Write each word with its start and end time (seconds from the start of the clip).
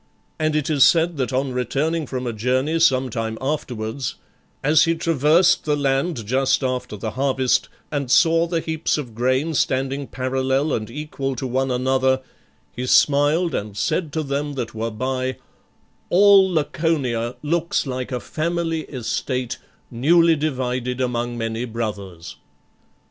And 0.39 0.55
it 0.55 0.67
is 0.67 0.83
said 0.83 1.17
that 1.17 1.31
on 1.31 1.51
returning 1.51 2.07
from 2.07 2.25
a 2.25 2.33
journey 2.33 2.79
some 2.79 3.11
time 3.11 3.37
afterwards, 3.39 4.15
as 4.63 4.85
he 4.85 4.95
traversed 4.95 5.63
the 5.65 5.75
land 5.75 6.25
just 6.25 6.63
after 6.63 6.97
the 6.97 7.11
harvest, 7.11 7.69
and 7.91 8.09
saw 8.09 8.47
the 8.47 8.61
heaps 8.61 8.97
of 8.97 9.13
grain 9.13 9.53
standing 9.53 10.07
parallel 10.07 10.73
and 10.73 10.89
equal 10.89 11.35
to 11.35 11.45
one 11.45 11.69
another, 11.69 12.19
he 12.75 12.87
smiled, 12.87 13.53
and 13.53 13.77
said 13.77 14.11
to 14.13 14.23
them 14.23 14.53
that 14.53 14.73
were 14.73 14.89
by:" 14.89 15.37
All 16.09 16.49
Laconia 16.51 17.35
looks 17.43 17.85
like 17.85 18.11
a 18.11 18.19
family 18.19 18.81
estate 18.85 19.59
newly 19.91 20.35
divided 20.35 20.99
among 20.99 21.37
many 21.37 21.63
brothers." 21.63 22.37